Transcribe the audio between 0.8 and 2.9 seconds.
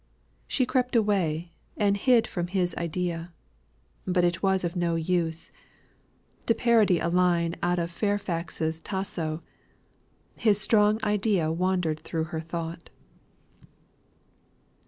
away, and hid from his